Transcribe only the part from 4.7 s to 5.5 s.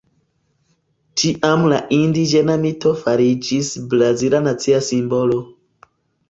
simbolo.